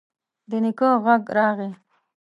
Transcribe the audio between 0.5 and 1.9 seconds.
نيکه غږ راغی: